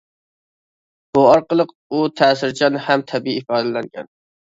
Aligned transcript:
بۇ 1.17 1.25
ئارقىلىق 1.31 1.73
ئۇ 1.89 1.99
تەسىرچان 2.21 2.79
ھەم 2.87 3.05
تەبىئىي 3.13 3.39
ئىپادىلەنگەن. 3.43 4.09